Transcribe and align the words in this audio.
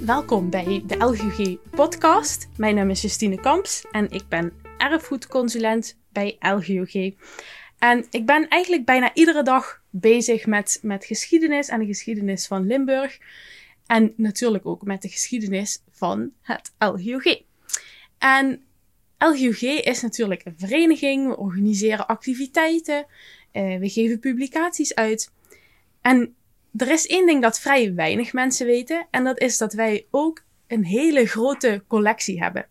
Welkom 0.00 0.50
bij 0.50 0.82
de 0.86 0.96
LGG 0.96 1.56
podcast. 1.70 2.48
Mijn 2.56 2.74
naam 2.74 2.90
is 2.90 3.02
Justine 3.02 3.40
Kamps 3.40 3.84
en 3.90 4.10
ik 4.10 4.28
ben 4.28 4.52
erfgoedconsulent 4.78 5.98
bij 6.12 6.36
LGOG. 6.38 7.12
En 7.78 8.06
ik 8.10 8.26
ben 8.26 8.48
eigenlijk 8.48 8.84
bijna 8.84 9.14
iedere 9.14 9.42
dag 9.42 9.82
bezig 9.90 10.46
met, 10.46 10.78
met 10.82 11.04
geschiedenis 11.04 11.68
en 11.68 11.80
de 11.80 11.86
geschiedenis 11.86 12.46
van 12.46 12.66
Limburg. 12.66 13.18
En 13.86 14.12
natuurlijk 14.16 14.66
ook 14.66 14.82
met 14.82 15.02
de 15.02 15.08
geschiedenis 15.08 15.82
van 15.90 16.32
het 16.42 16.72
LGOG. 16.78 17.42
En 18.18 18.62
LGOG 19.18 19.62
is 19.62 20.02
natuurlijk 20.02 20.44
een 20.44 20.58
vereniging. 20.58 21.28
We 21.28 21.36
organiseren 21.36 22.06
activiteiten. 22.06 23.06
Uh, 23.52 23.78
we 23.78 23.88
geven 23.88 24.18
publicaties 24.18 24.94
uit. 24.94 25.32
En 26.00 26.34
er 26.76 26.90
is 26.90 27.06
één 27.06 27.26
ding 27.26 27.42
dat 27.42 27.60
vrij 27.60 27.94
weinig 27.94 28.32
mensen 28.32 28.66
weten. 28.66 29.06
En 29.10 29.24
dat 29.24 29.40
is 29.40 29.58
dat 29.58 29.72
wij 29.72 30.06
ook 30.10 30.42
een 30.66 30.84
hele 30.84 31.26
grote 31.26 31.84
collectie 31.86 32.42
hebben. 32.42 32.66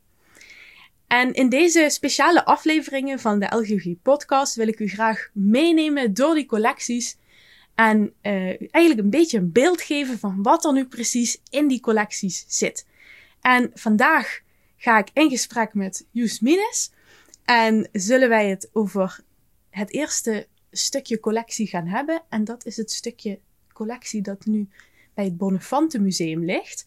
En 1.08 1.34
in 1.34 1.50
deze 1.50 1.88
speciale 1.90 2.46
afleveringen 2.46 3.20
van 3.20 3.40
de 3.40 3.56
LGG 3.56 4.02
podcast 4.02 4.56
wil 4.56 4.68
ik 4.68 4.80
u 4.80 4.88
graag 4.88 5.30
meenemen 5.34 6.14
door 6.14 6.36
die 6.36 6.46
collecties. 6.46 7.18
En 7.76 8.14
uh, 8.22 8.72
eigenlijk 8.72 9.00
een 9.00 9.10
beetje 9.10 9.38
een 9.38 9.52
beeld 9.52 9.82
geven 9.82 10.20
van 10.20 10.44
wat 10.44 10.66
er 10.66 10.74
nu 10.74 10.86
precies 10.86 11.42
in 11.50 11.68
die 11.68 11.80
collecties 11.80 12.46
zit. 12.48 12.86
En 13.42 13.72
vandaag 13.74 14.40
ga 14.78 14.98
ik 14.98 15.10
in 15.14 15.30
gesprek 15.30 15.74
met 15.74 16.08
Joes 16.12 16.40
Mines. 16.40 16.92
En 17.46 17.90
zullen 17.92 18.30
wij 18.30 18.50
het 18.50 18.70
over 18.74 19.20
het 19.70 19.94
eerste 19.94 20.48
stukje 20.72 21.20
collectie 21.20 21.68
gaan 21.68 21.88
hebben. 21.88 22.22
En 22.30 22.44
dat 22.44 22.66
is 22.66 22.78
het 22.78 22.92
stukje 22.92 23.40
collectie 23.80 24.22
dat 24.22 24.46
nu 24.46 24.68
bij 25.14 25.24
het 25.24 25.38
Bonnefante 25.38 26.00
Museum 26.00 26.46
ligt. 26.46 26.86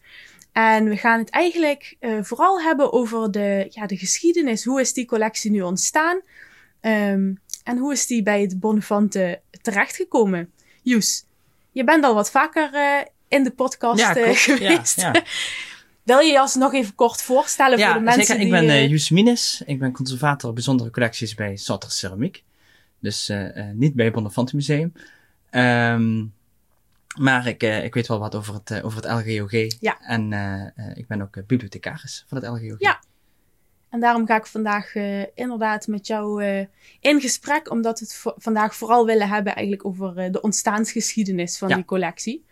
En 0.51 0.89
we 0.89 0.97
gaan 0.97 1.19
het 1.19 1.29
eigenlijk 1.29 1.95
uh, 1.99 2.23
vooral 2.23 2.61
hebben 2.61 2.93
over 2.93 3.31
de, 3.31 3.67
ja, 3.69 3.85
de 3.85 3.97
geschiedenis. 3.97 4.63
Hoe 4.63 4.81
is 4.81 4.93
die 4.93 5.05
collectie 5.05 5.51
nu 5.51 5.61
ontstaan? 5.61 6.21
Um, 6.81 7.39
en 7.63 7.77
hoe 7.77 7.91
is 7.91 8.07
die 8.07 8.23
bij 8.23 8.41
het 8.41 8.59
Bonnefante 8.59 9.41
terechtgekomen? 9.61 10.51
Joes, 10.81 11.25
je 11.71 11.83
bent 11.83 12.03
al 12.03 12.13
wat 12.13 12.31
vaker 12.31 12.73
uh, 12.73 13.05
in 13.27 13.43
de 13.43 13.51
podcast 13.51 13.99
ja, 13.99 14.17
uh, 14.17 14.29
geweest. 14.33 15.01
Ja, 15.01 15.11
ja. 15.13 15.23
Wil 16.03 16.19
je 16.19 16.31
je 16.31 16.39
als 16.39 16.55
nog 16.55 16.73
even 16.73 16.95
kort 16.95 17.21
voorstellen 17.21 17.77
ja, 17.77 17.85
voor 17.85 17.99
de 17.99 18.05
mensen 18.05 18.25
zeker. 18.25 18.43
die... 18.43 18.61
Ik 18.61 18.67
ben 18.67 18.89
Joes 18.89 19.09
Mines. 19.09 19.61
Ik 19.65 19.79
ben 19.79 19.91
conservator 19.91 20.53
bijzondere 20.53 20.89
collecties 20.89 21.35
bij 21.35 21.55
Salter 21.57 21.91
Ceramiek. 21.91 22.43
Dus 22.99 23.31
niet 23.73 23.93
bij 23.93 24.05
het 24.05 24.13
Bonnefante 24.13 24.55
Museum. 24.55 24.93
Um, 25.51 26.33
maar 27.19 27.47
ik, 27.47 27.63
uh, 27.63 27.83
ik 27.83 27.93
weet 27.93 28.07
wel 28.07 28.19
wat 28.19 28.35
over 28.35 28.53
het, 28.53 28.71
uh, 28.71 28.85
over 28.85 29.01
het 29.01 29.11
LGOG. 29.11 29.51
Ja. 29.79 30.01
En 30.01 30.31
uh, 30.31 30.97
ik 30.97 31.07
ben 31.07 31.21
ook 31.21 31.47
bibliothecaris 31.47 32.25
van 32.27 32.37
het 32.37 32.47
LGOG. 32.47 32.79
Ja. 32.79 32.99
En 33.89 33.99
daarom 33.99 34.25
ga 34.25 34.35
ik 34.35 34.45
vandaag 34.45 34.95
inderdaad 35.35 35.87
met 35.87 36.07
jou 36.07 36.43
in 36.99 37.21
gesprek, 37.21 37.71
omdat 37.71 37.99
we 37.99 38.05
het 38.05 38.15
vo 38.15 38.33
vandaag 38.37 38.75
vooral 38.75 39.05
willen 39.05 39.29
hebben 39.29 39.55
eigenlijk 39.55 39.85
over 39.85 40.31
de 40.31 40.41
ontstaansgeschiedenis 40.41 41.57
van 41.57 41.69
ja. 41.69 41.75
die 41.75 41.85
collectie. 41.85 42.45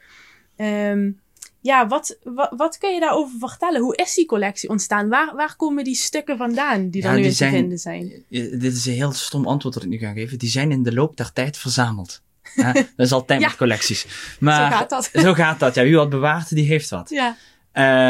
Um, 0.58 1.22
ja, 1.62 1.88
wat, 1.88 2.17
wat, 2.23 2.54
wat 2.58 2.78
kun 2.78 2.94
je 2.94 3.00
daarover 3.00 3.39
vertellen? 3.39 3.82
Hoe 3.82 3.95
is 3.95 4.14
die 4.14 4.26
collectie 4.26 4.70
ontstaan? 4.70 5.09
Waar, 5.09 5.36
waar 5.36 5.56
komen 5.56 5.84
die 5.84 5.95
stukken 5.95 6.38
vandaan 6.38 6.89
die 6.89 7.02
ja, 7.02 7.09
er 7.09 7.16
nu 7.16 7.22
die 7.22 7.30
in 7.30 7.36
zijn, 7.36 7.52
te 7.52 7.58
vinden 7.58 7.78
zijn? 7.78 8.23
Dit 8.30 8.73
is 8.73 8.86
een 8.86 8.94
heel 8.94 9.12
stom 9.12 9.48
antwoord 9.48 9.73
dat 9.73 9.84
ik 9.84 9.89
nu 9.89 9.98
ga 9.98 10.12
geven. 10.12 10.39
Die 10.39 10.50
zijn 10.50 10.72
in 10.72 10.84
de 10.84 10.94
loop 10.94 11.17
der 11.17 11.34
tijd 11.34 11.58
verzameld. 11.58 12.22
Dat 12.73 12.85
is 12.95 13.11
altijd 13.11 13.41
Ja. 13.41 13.47
met 13.47 13.57
collecties. 13.57 14.05
Maar 14.39 14.71
Zo 14.71 14.77
gaat 14.77 14.89
dat. 14.89 15.09
Zo 15.13 15.33
gaat 15.33 15.59
dat. 15.59 15.76
Ja, 15.76 15.83
wie 15.83 15.95
wat 15.95 16.09
bewaart, 16.09 16.49
die 16.55 16.65
heeft 16.65 16.89
wat. 16.89 17.09
Ja, 17.09 17.37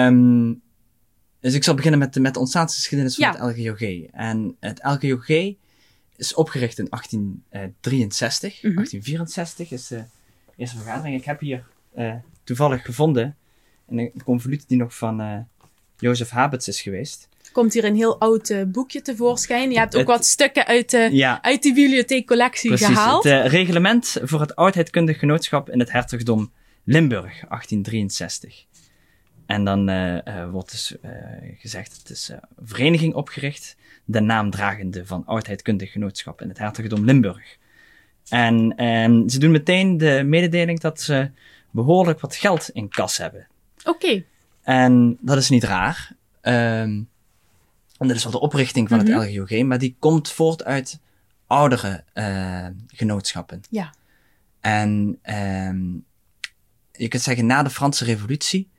Um, 0.08 0.62
dus 1.40 1.54
ik 1.54 1.64
zal 1.64 1.74
beginnen 1.76 2.00
met, 2.00 2.14
de- 2.14 2.20
met 2.20 2.34
de 2.34 2.40
ontstaansgeschiedenis 2.40 3.16
van 3.16 3.26
Ja. 3.34 3.46
het 3.48 3.58
LGOG. 3.58 3.82
En 4.12 4.56
het 4.60 4.80
LGOG 4.84 5.28
is 6.16 6.34
opgericht 6.34 6.80
in 6.80 6.88
1863. 6.90 8.62
Mhm. 8.64 8.74
1864 8.76 9.72
is 9.72 9.88
de 9.88 10.04
eerste 10.56 10.78
vergadering. 10.78 11.16
Ik 11.16 11.26
heb 11.26 11.40
hier 11.40 11.64
eh, 11.96 12.14
toevallig 12.44 12.86
gevonden 12.86 13.36
een 13.88 14.12
convoluut 14.24 14.64
die 14.68 14.78
nog 14.78 14.96
van 14.98 15.22
eh 15.22 15.38
Jozef 15.98 16.30
Habets 16.30 16.68
is 16.68 16.82
geweest. 16.82 17.30
Komt 17.52 17.74
hier 17.74 17.84
een 17.84 17.96
heel 17.96 18.20
oud 18.20 18.50
eh, 18.50 18.64
boekje 18.68 19.02
tevoorschijn. 19.02 19.72
Je 19.72 19.78
hebt 19.78 19.94
ook 19.94 20.00
Het- 20.00 20.10
wat 20.10 20.26
stukken 20.26 20.66
uit, 20.66 20.90
de 20.90 21.10
Ja, 21.12 21.42
uit 21.42 21.62
die 21.62 21.74
bibliotheekcollectie 21.74 22.70
precies. 22.70 22.88
gehaald. 22.88 23.24
Het 23.24 23.34
eh, 23.46 23.52
reglement 23.52 24.18
voor 24.22 24.40
het 24.42 24.56
oudheidkundig 24.56 25.20
genootschap 25.20 25.70
in 25.70 25.80
het 25.80 25.92
hertogdom 25.92 26.52
Limburg, 26.84 27.44
1863. 27.50 28.66
En 29.46 29.64
dan 29.64 29.90
eh, 29.90 30.28
eh, 30.28 30.50
wordt 30.52 30.72
dus 30.72 30.96
eh, 31.02 31.12
gezegd, 31.58 31.98
het 31.98 32.10
is 32.10 32.30
eh, 32.30 32.38
een 32.58 32.68
vereniging 32.68 33.14
opgericht, 33.14 33.76
de 34.06 34.20
naam 34.20 34.50
dragende 34.50 35.06
van 35.06 35.24
oudheidkundig 35.26 35.92
genootschap 35.92 36.42
in 36.42 36.48
het 36.50 36.58
hertogdom 36.58 37.06
Limburg. 37.06 37.58
En 38.30 38.74
ehm, 38.76 39.28
ze 39.28 39.40
doen 39.40 39.52
meteen 39.52 39.98
de 39.98 40.24
mededeling 40.26 40.80
dat 40.80 41.02
ze 41.02 41.32
behoorlijk 41.72 42.20
wat 42.20 42.36
geld 42.36 42.70
in 42.70 42.90
kas 42.90 43.18
hebben. 43.18 43.48
Oké, 43.84 44.24
En 44.62 45.18
dat 45.22 45.38
is 45.38 45.50
niet 45.50 45.64
raar. 45.64 46.12
Ehm 46.42 47.02
en 48.02 48.08
dat 48.08 48.16
is 48.18 48.24
wel 48.24 48.32
de 48.32 48.40
oprichting 48.40 48.90
van 48.90 48.98
Mhm. 48.98 49.12
het 49.20 49.30
LGOG, 49.30 49.64
maar 49.64 49.78
die 49.80 49.96
komt 50.00 50.30
voort 50.32 50.64
uit 50.64 51.00
oudere 51.48 52.04
eh, 52.14 52.68
genootschappen. 52.88 53.62
ja. 53.70 53.94
En 54.60 55.20
ehm 55.22 55.86
je 56.92 57.08
kunt 57.08 57.22
zeggen, 57.24 57.46
na 57.46 57.64
de 57.64 57.70
Franse 57.70 58.06
Revolutie, 58.06 58.70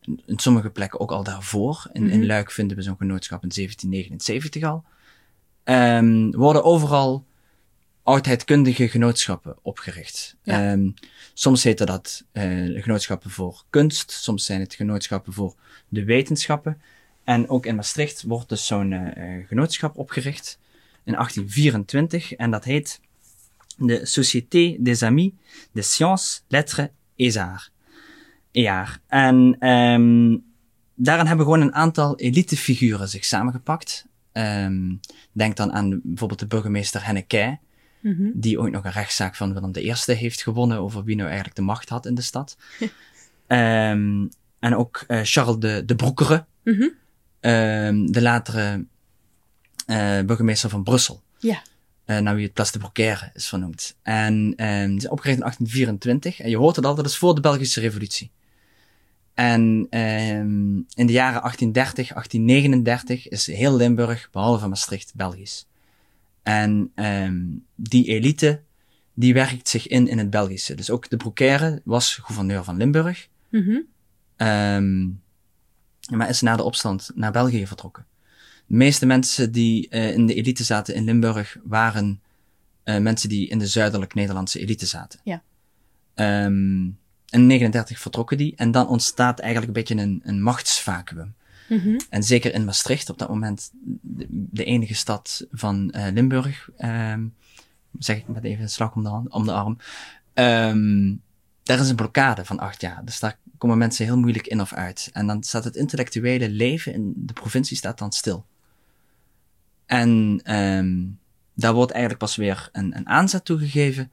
in 0.00 0.22
in 0.26 0.38
sommige 0.38 0.70
plekken 0.70 1.00
ook 1.00 1.10
al 1.12 1.22
daarvoor, 1.24 1.88
in, 1.92 2.10
in 2.10 2.18
Mhm. 2.18 2.26
Luik 2.26 2.50
vinden 2.50 2.76
we 2.76 2.82
zo'n 2.82 2.96
genootschap 2.96 3.42
in 3.42 3.50
1779 3.50 4.62
al, 4.62 4.84
ehm, 5.64 6.30
worden 6.30 6.64
overal 6.64 7.26
oudheidkundige 8.02 8.88
genootschappen 8.88 9.56
opgericht. 9.62 10.36
Ja. 10.42 10.70
Ehm, 10.72 10.90
soms 11.34 11.62
heten 11.62 11.86
dat 11.86 12.24
eh, 12.32 12.82
genootschappen 12.82 13.30
voor 13.30 13.64
kunst, 13.70 14.10
soms 14.10 14.44
zijn 14.44 14.60
het 14.60 14.74
genootschappen 14.74 15.32
voor 15.32 15.54
de 15.88 16.04
wetenschappen. 16.04 16.80
En 17.28 17.48
ook 17.48 17.66
in 17.66 17.74
Maastricht 17.74 18.22
wordt 18.22 18.48
dus 18.48 18.66
zo'n 18.66 18.92
eh, 18.92 19.36
eh, 19.36 19.46
genootschap 19.48 19.96
opgericht 19.96 20.58
in 21.04 21.12
1824 21.12 22.32
en 22.32 22.50
dat 22.50 22.64
heet 22.64 23.00
de 23.76 24.06
Société 24.06 24.76
des 24.82 25.02
Amis 25.02 25.30
des 25.72 25.90
Sciences, 25.92 26.42
Lettres 26.48 26.88
et 27.16 27.36
Arts. 27.36 27.70
EAR. 28.52 29.00
En 29.06 29.56
ehm 29.58 30.36
daarin 30.94 31.26
hebben 31.26 31.44
gewoon 31.44 31.60
een 31.60 31.74
aantal 31.74 32.16
elitefiguren 32.18 33.08
zich 33.08 33.24
samengepakt. 33.24 34.06
Ehm 34.32 34.94
denk 35.32 35.56
dan 35.56 35.72
aan 35.72 36.00
bijvoorbeeld 36.02 36.40
de 36.40 36.46
burgemeester 36.46 37.06
Henneke, 37.06 37.58
Mhm. 38.00 38.30
die 38.34 38.60
ooit 38.60 38.72
nog 38.72 38.84
een 38.84 38.90
rechtszaak 38.92 39.36
van 39.36 39.52
Willem 39.52 39.72
I 39.76 40.12
heeft 40.12 40.42
gewonnen 40.42 40.78
over 40.78 41.04
wie 41.04 41.14
nou 41.16 41.26
eigenlijk 41.26 41.56
de 41.56 41.62
macht 41.62 41.88
had 41.88 42.06
in 42.06 42.14
de 42.14 42.22
stad. 42.22 42.56
Ehm 43.46 44.26
en 44.58 44.76
ook 44.76 45.04
eh, 45.06 45.20
Charles 45.22 45.58
de, 45.58 45.82
de 45.86 45.94
Broekere, 45.96 46.44
Mhm. 46.64 46.88
De 47.40 48.20
latere 48.20 48.84
eh, 49.86 50.20
burgemeester 50.20 50.70
van 50.70 50.82
Brussel. 50.82 51.22
Ja. 51.38 51.62
naar 52.04 52.34
wie 52.34 52.44
het 52.44 52.52
Place 52.52 52.72
de 52.72 52.78
Brocaire 52.78 53.30
is 53.34 53.48
vernoemd. 53.48 53.96
En 54.02 54.52
ehm 54.56 54.90
die 54.90 55.00
zijn 55.00 55.12
opgericht 55.12 55.38
in 55.38 55.44
1824. 55.44 56.40
En 56.40 56.50
je 56.50 56.56
hoort 56.56 56.76
het 56.76 56.84
al, 56.84 56.94
dat 56.94 57.06
is 57.06 57.16
voor 57.16 57.34
de 57.34 57.40
Belgische 57.40 57.80
revolutie. 57.80 58.30
En 59.34 59.86
ehm 59.90 60.76
in 60.94 61.06
de 61.06 61.12
jaren 61.12 61.40
1830, 61.40 62.08
1839 62.08 63.28
is 63.28 63.46
heel 63.46 63.76
Limburg, 63.76 64.28
behalve 64.32 64.68
Maastricht, 64.68 65.12
Belgisch. 65.14 65.66
En 66.42 66.90
ehm 66.94 67.36
die 67.74 68.06
elite, 68.06 68.60
die 69.14 69.34
werkt 69.34 69.68
zich 69.68 69.86
in 69.86 70.08
in 70.08 70.18
het 70.18 70.30
Belgische. 70.30 70.74
Dus 70.74 70.90
ook 70.90 71.10
de 71.10 71.16
Brocaire 71.16 71.80
was 71.84 72.14
gouverneur 72.14 72.64
van 72.64 72.76
Limburg. 72.76 73.28
Mhm. 73.48 73.78
Ehm 74.36 75.06
maar 76.08 76.28
is 76.28 76.40
na 76.40 76.56
de 76.56 76.62
opstand 76.62 77.10
naar 77.14 77.32
België 77.32 77.66
vertrokken. 77.66 78.06
De 78.66 78.74
meeste 78.76 79.06
mensen 79.06 79.52
die 79.52 79.88
eh, 79.88 80.12
in 80.12 80.26
de 80.26 80.34
elite 80.34 80.64
zaten 80.64 80.94
in 80.94 81.04
Limburg 81.04 81.56
waren 81.64 82.20
eh, 82.82 82.98
mensen 82.98 83.28
die 83.28 83.48
in 83.48 83.58
de 83.58 83.66
zuidelijk 83.66 84.14
Nederlandse 84.14 84.60
elite 84.60 84.86
zaten. 84.86 85.20
Ja. 85.24 85.42
Ehm 86.14 86.86
in 87.30 87.46
39 87.46 88.00
vertrokken 88.00 88.36
die 88.36 88.56
en 88.56 88.70
dan 88.70 88.88
ontstaat 88.88 89.38
eigenlijk 89.38 89.68
een 89.68 89.82
beetje 89.82 90.02
een, 90.02 90.20
een 90.24 90.42
machtsvacuum. 90.42 91.34
Mhm. 91.68 91.98
En 92.10 92.22
zeker 92.22 92.54
in 92.54 92.64
Maastricht, 92.64 93.10
op 93.10 93.18
dat 93.18 93.28
moment 93.28 93.70
de, 94.00 94.26
de 94.30 94.64
enige 94.64 94.94
stad 94.94 95.46
van 95.52 95.90
eh, 95.90 96.12
Limburg, 96.12 96.70
ehm 96.76 97.26
zeg 97.98 98.16
ik 98.16 98.28
met 98.28 98.44
even 98.44 98.62
een 98.62 98.70
slag 98.70 98.94
om 98.94 99.02
de, 99.02 99.08
hand, 99.08 99.32
om 99.32 99.44
de 99.44 99.52
arm, 99.52 99.78
ehm 100.34 101.14
daar 101.62 101.78
is 101.78 101.88
een 101.88 101.96
blokkade 101.96 102.44
van 102.44 102.58
acht 102.58 102.80
jaar. 102.80 103.04
Dus 103.04 103.20
daar 103.20 103.38
komen 103.58 103.78
mensen 103.78 104.04
heel 104.04 104.18
moeilijk 104.18 104.46
in 104.46 104.60
of 104.60 104.72
uit. 104.72 105.10
En 105.12 105.26
dan 105.26 105.42
staat 105.42 105.64
het 105.64 105.76
intellectuele 105.76 106.48
leven 106.48 106.92
in 106.92 107.12
de 107.16 107.32
provincie 107.32 107.76
staat 107.76 107.98
dan 107.98 108.12
stil. 108.12 108.46
En 109.86 110.40
ehm 110.44 111.06
daar 111.54 111.74
wordt 111.74 111.90
eigenlijk 111.92 112.22
pas 112.22 112.36
weer 112.36 112.68
een, 112.72 112.96
een 112.96 113.08
aanzet 113.08 113.44
toegegeven 113.44 114.10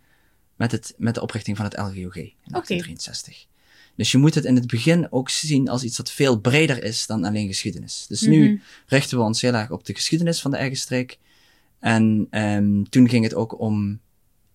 met, 0.56 0.72
het, 0.72 0.94
met 0.98 1.16
de 1.16 1.22
oprichting 1.22 1.58
van 1.58 1.66
het 1.66 1.78
LGOG 1.78 2.16
in 2.16 2.34
1863. 2.44 3.46
Dus 3.96 4.12
je 4.12 4.18
moet 4.18 4.36
het 4.36 4.46
in 4.46 4.56
het 4.56 4.68
begin 4.68 5.12
ook 5.12 5.30
zien 5.30 5.70
als 5.70 5.84
iets 5.84 5.98
dat 5.98 6.12
veel 6.12 6.40
breder 6.40 6.84
is 6.84 7.06
dan 7.06 7.24
alleen 7.24 7.48
geschiedenis. 7.48 8.06
Dus 8.08 8.22
nu 8.22 8.52
Mhm. 8.52 8.62
richten 8.88 9.18
we 9.18 9.24
ons 9.24 9.42
heel 9.42 9.54
erg 9.54 9.72
op 9.72 9.86
de 9.86 9.94
geschiedenis 9.96 10.42
van 10.42 10.52
de 10.52 10.58
eigen 10.58 10.78
streek. 10.78 11.20
En 11.80 12.28
ehm, 12.30 12.84
toen 12.84 13.10
ging 13.10 13.24
het 13.24 13.34
ook 13.36 13.60
om 13.60 14.00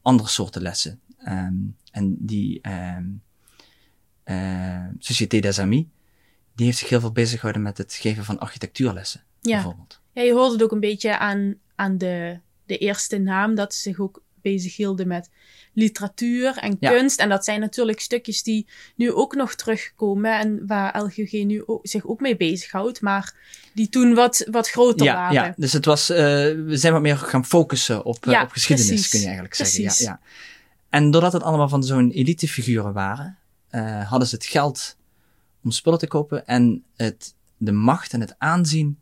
andere 0.02 0.28
soorten 0.28 0.62
lessen. 0.62 1.00
Ehm, 1.18 1.54
en 1.90 2.16
die 2.18 2.60
eh, 4.30 4.84
Société 4.98 5.38
des 5.40 5.58
Amis, 5.58 5.84
die 6.54 6.66
heeft 6.66 6.78
zich 6.78 6.88
heel 6.88 7.00
veel 7.00 7.12
bezig 7.12 7.34
gehouden 7.34 7.62
met 7.62 7.78
het 7.78 7.94
geven 7.94 8.24
van 8.24 8.38
architectuurlessen, 8.38 9.24
Ja. 9.40 9.54
bijvoorbeeld. 9.54 10.00
Ja, 10.12 10.22
je 10.22 10.32
hoorde 10.32 10.52
het 10.52 10.62
ook 10.62 10.72
een 10.72 10.80
beetje 10.80 11.18
aan, 11.18 11.54
aan 11.74 11.98
de, 11.98 12.38
de 12.66 12.78
eerste 12.78 13.18
naam 13.18 13.54
dat 13.54 13.74
ze 13.74 13.80
zich 13.80 13.98
ook 13.98 14.22
bezig 14.42 14.76
hielden 14.76 15.08
met 15.08 15.30
literatuur 15.72 16.56
en 16.56 16.76
Ja. 16.80 16.90
kunst. 16.90 17.20
En 17.20 17.28
dat 17.28 17.44
zijn 17.44 17.60
natuurlijk 17.60 18.00
stukjes 18.00 18.42
die 18.42 18.66
nu 18.96 19.12
ook 19.12 19.34
nog 19.34 19.54
terugkomen 19.54 20.38
en 20.38 20.66
waar 20.66 21.02
LGG 21.02 21.32
nu 21.32 21.62
ook, 21.66 21.86
zich 21.86 22.06
ook 22.06 22.20
mee 22.20 22.36
bezighoudt, 22.36 23.00
maar 23.00 23.34
die 23.74 23.88
toen 23.88 24.14
wat, 24.14 24.46
wat 24.50 24.70
groter 24.70 25.06
Ja, 25.06 25.14
waren. 25.14 25.34
ja, 25.34 25.54
dus 25.56 25.72
het 25.72 25.84
was, 25.84 26.10
eh, 26.10 26.18
we 26.66 26.76
zijn 26.76 26.92
wat 26.92 27.02
meer 27.02 27.16
gaan 27.16 27.44
focussen 27.46 28.04
op, 28.04 28.26
eh, 28.26 28.42
op 28.42 28.50
geschiedenis, 28.50 28.90
precies. 28.90 29.10
kun 29.10 29.18
je 29.20 29.24
eigenlijk 29.24 29.54
zeggen. 29.54 29.82
Precies. 29.82 29.98
Ja, 30.04 30.10
ja. 30.10 30.20
En 30.88 31.10
doordat 31.10 31.32
het 31.32 31.42
allemaal 31.42 31.68
van 31.68 31.82
zo'n 31.84 32.10
elitefiguren 32.10 32.92
waren, 32.92 33.38
eh, 33.70 34.08
hadden 34.08 34.28
ze 34.28 34.34
het 34.34 34.44
geld 34.44 34.96
om 35.62 35.70
spullen 35.70 35.98
te 35.98 36.06
kopen 36.06 36.46
en 36.46 36.84
het, 36.96 37.34
de 37.56 37.72
macht 37.72 38.12
en 38.12 38.20
het 38.20 38.34
aanzien 38.38 38.98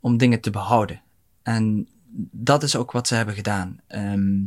om 0.00 0.16
dingen 0.16 0.40
te 0.40 0.50
behouden. 0.50 1.02
En 1.42 1.88
dat 2.32 2.62
is 2.62 2.76
ook 2.76 2.92
wat 2.92 3.08
ze 3.08 3.14
hebben 3.14 3.34
gedaan. 3.34 3.80
Ehm, 3.86 4.42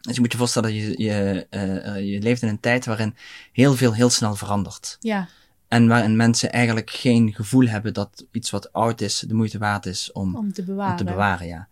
dus 0.00 0.14
je 0.14 0.20
moet 0.20 0.32
je 0.32 0.38
voorstellen, 0.38 0.74
je, 0.74 1.02
je, 1.02 1.46
eh, 1.50 1.96
eh, 1.96 2.12
je 2.12 2.20
leeft 2.20 2.42
in 2.42 2.48
een 2.48 2.60
tijd 2.60 2.86
waarin 2.86 3.14
heel 3.52 3.74
veel 3.74 3.94
heel 3.94 4.10
snel 4.10 4.34
verandert. 4.34 4.96
Ja, 5.00 5.28
En 5.68 5.88
waarin 5.88 6.16
mensen 6.16 6.52
eigenlijk 6.52 6.90
geen 6.90 7.34
gevoel 7.34 7.66
hebben 7.66 7.94
dat 7.94 8.26
iets 8.32 8.50
wat 8.50 8.72
oud 8.72 9.00
is, 9.00 9.24
de 9.26 9.34
moeite 9.34 9.58
waard 9.58 9.86
is 9.86 10.12
om, 10.12 10.36
om 10.36 10.52
te 10.52 10.62
bewaren. 10.62 10.90
om 10.90 10.96
te 10.96 11.04
bewaren. 11.04 11.46
Ja. 11.46 11.68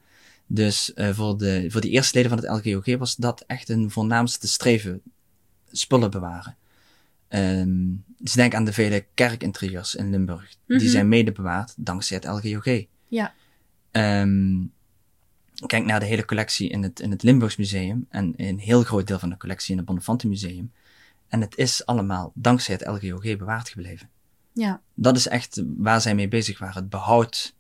Dus 0.47 0.93
voor, 0.95 1.39
de, 1.39 1.67
voor 1.69 1.81
de 1.81 1.91
eerste 1.91 2.17
leden 2.17 2.31
van 2.31 2.57
het 2.57 2.67
LGOG 2.67 2.99
was 2.99 3.17
dat 3.17 3.45
echt 3.47 3.69
een 3.69 3.91
voornaamste 3.91 4.49
streven. 4.49 5.03
Spullen 5.73 6.11
bewaren. 6.11 6.57
Ehm 7.29 7.95
dus 8.19 8.33
denk 8.33 8.55
aan 8.55 8.65
de 8.65 8.73
vele 8.73 9.07
kerkinterieurs 9.15 9.95
in 9.95 10.11
Limburg. 10.11 10.57
Mhm. 10.67 10.79
Die 10.79 10.89
zijn 10.89 11.09
mede 11.09 11.33
bewaard 11.33 11.75
dankzij 11.77 12.17
het 12.17 12.27
LGOG. 12.27 12.85
Ja. 13.09 13.35
Ehm, 13.91 14.65
kijk 15.67 15.85
naar 15.85 16.01
de 16.01 16.07
hele 16.07 16.25
collectie 16.25 16.69
in 16.69 16.83
het, 16.83 17.01
in 17.01 17.11
het 17.11 17.23
Limburgs 17.23 17.57
Museum. 17.57 18.07
En 18.09 18.35
een 18.37 18.59
heel 18.59 18.83
groot 18.83 19.07
deel 19.07 19.19
van 19.19 19.29
de 19.29 19.37
collectie 19.37 19.71
in 19.71 19.77
het 19.77 19.87
Bonnefanten 19.87 20.29
Museum. 20.29 20.73
En 21.29 21.41
het 21.41 21.57
is 21.57 21.87
allemaal 21.87 22.33
dankzij 22.35 22.75
het 22.75 22.87
LGOG 22.87 23.37
bewaard 23.37 23.69
gebleven. 23.69 24.09
Ja, 24.53 24.81
Dat 24.95 25.17
is 25.17 25.29
echt 25.29 25.63
waar 25.77 26.01
zij 26.01 26.15
mee 26.15 26.29
bezig 26.29 26.59
waren. 26.59 26.81
Het 26.81 26.91
behoud 26.91 27.55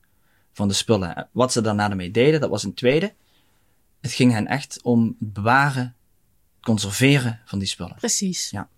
van 0.52 0.68
de 0.68 0.74
spullen. 0.74 1.28
Wat 1.32 1.52
ze 1.52 1.60
daarna 1.60 1.90
ermee 1.90 2.10
deden, 2.10 2.40
dat 2.40 2.50
was 2.50 2.64
een 2.64 2.74
tweede. 2.74 3.14
Het 4.00 4.12
ging 4.12 4.32
hen 4.32 4.46
echt 4.46 4.82
om 4.82 5.16
het 5.18 5.32
bewaren, 5.32 5.94
conserveren 6.66 7.40
van 7.44 7.58
die 7.58 7.68
spullen. 7.68 7.96
precies. 7.98 8.50
Ja. 8.50 8.68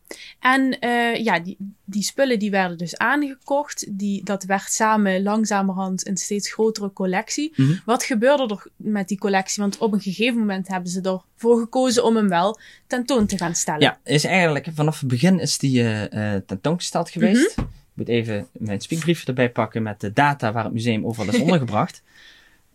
En 0.40 0.78
eh, 0.78 1.24
ja, 1.24 1.40
die, 1.40 1.56
die 1.84 2.02
spullen 2.02 2.38
die 2.38 2.50
werden 2.50 2.78
dus 2.78 2.96
aangekocht. 2.96 3.86
Die, 3.98 4.24
dat 4.24 4.44
werd 4.44 4.72
samen 4.72 5.22
langzamerhand 5.22 6.06
een 6.06 6.16
steeds 6.16 6.52
grotere 6.52 6.92
collectie. 6.92 7.52
Mhm. 7.56 7.72
Wat 7.84 8.04
gebeurde 8.04 8.54
er 8.54 8.66
met 8.76 9.08
die 9.08 9.18
collectie? 9.18 9.62
Want 9.62 9.78
op 9.78 9.92
een 9.92 10.00
gegeven 10.00 10.38
moment 10.38 10.68
hebben 10.68 10.90
ze 10.90 11.00
ervoor 11.34 11.58
gekozen 11.58 12.04
om 12.04 12.16
hem 12.16 12.28
wel 12.28 12.58
tentoon 12.86 13.26
te 13.26 13.36
gaan 13.36 13.54
stellen. 13.54 13.80
Ja, 13.80 13.98
is 14.04 14.24
eigenlijk 14.24 14.66
vanaf 14.74 15.00
het 15.00 15.08
begin 15.08 15.40
is 15.40 15.58
die 15.58 15.82
eh, 15.82 16.34
tentoongesteld 16.46 17.10
geweest. 17.10 17.58
Ik 17.58 17.64
moet 17.94 18.08
even 18.08 18.46
mijn 18.52 18.80
spiekbrief 18.80 19.26
erbij 19.26 19.50
pakken 19.50 19.82
met 19.82 20.00
de 20.00 20.12
data 20.12 20.52
waar 20.52 20.64
het 20.64 20.72
museum 20.72 21.06
overal 21.06 21.34
is 21.34 21.40
ondergebracht. 21.46 22.02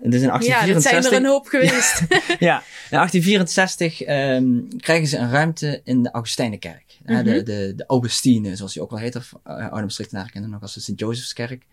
Dus 0.09 0.21
in 0.21 0.27
Ja, 0.27 0.31
dat 0.31 0.45
1864, 0.47 0.91
zijn 0.91 1.13
er 1.13 1.19
een 1.19 1.25
hoop 1.25 1.47
geweest. 1.47 1.99
Ja, 2.49 2.57
in 2.89 2.97
1864 2.97 4.01
ehm, 4.01 4.77
krijgen 4.77 5.07
ze 5.07 5.17
een 5.17 5.29
ruimte 5.31 5.81
in 5.83 6.03
de 6.03 6.11
Augustijnenkerk. 6.11 6.99
Hè, 7.03 7.13
Mhm. 7.13 7.23
de, 7.23 7.43
de, 7.43 7.73
de 7.75 7.85
Augustine, 7.87 8.55
zoals 8.55 8.73
die 8.73 8.81
ook 8.81 8.89
wel 8.89 8.99
heet, 8.99 9.15
of 9.15 9.33
uh, 9.47 9.53
oude 9.67 9.81
Maastrichtenaren 9.81 10.31
kennen 10.31 10.49
nog 10.49 10.61
als 10.61 10.73
de 10.73 10.79
Sint-Jozefskerk. 10.79 11.65